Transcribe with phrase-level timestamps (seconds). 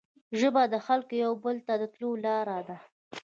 [0.39, 2.77] ژبه د خلګو یو بل ته د تلو لاره ده